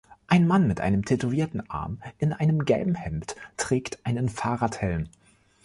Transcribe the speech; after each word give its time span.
Ein 0.25 0.47
Mann 0.47 0.65
mit 0.67 0.81
einem 0.81 1.05
tätowierten 1.05 1.69
Arm 1.69 1.99
in 2.17 2.33
einem 2.33 2.65
gelben 2.65 2.95
Hemd 2.95 3.35
trägt 3.55 4.03
einen 4.03 4.29
Fahrradhelm. 4.29 5.09